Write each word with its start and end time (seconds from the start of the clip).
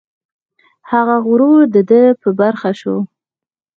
هغه 0.91 1.15
غرور 1.27 1.61
د 1.75 1.77
ده 1.89 2.01
په 2.21 2.29
برخه 2.39 2.71
شو. 2.79 2.97